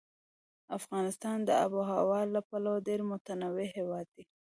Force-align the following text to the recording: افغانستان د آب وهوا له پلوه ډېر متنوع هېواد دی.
افغانستان 0.77 1.37
د 1.47 1.49
آب 1.63 1.71
وهوا 1.77 2.21
له 2.33 2.41
پلوه 2.49 2.85
ډېر 2.87 2.99
متنوع 3.11 3.65
هېواد 3.77 4.07
دی. 4.15 4.23